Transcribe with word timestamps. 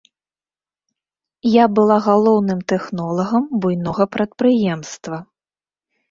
Я 1.55 1.65
была 1.79 1.97
галоўным 2.07 2.59
тэхнолагам 2.73 3.43
буйнога 3.65 4.03
прадпрыемства. 4.13 5.17